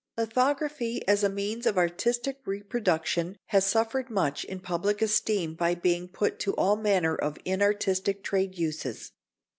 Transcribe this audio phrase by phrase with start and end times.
[0.17, 6.07] ]Lithography as a means of artistic reproduction has suffered much in public esteem by being
[6.07, 9.11] put to all manner of inartistic trade uses.